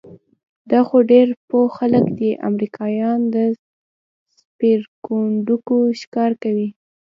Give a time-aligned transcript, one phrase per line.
[0.71, 3.35] دا خو ډېر پوه خلک دي، امریکایان د
[4.41, 6.69] سپېرکونډکو ښکار کوي؟